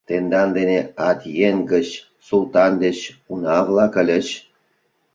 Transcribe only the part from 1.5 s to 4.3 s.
гыч, султан деч уна-влак ыльыч.